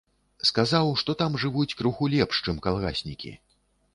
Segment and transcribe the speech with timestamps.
[0.49, 3.35] Сказаў, што там жывуць крыху лепш, чым калгаснікі.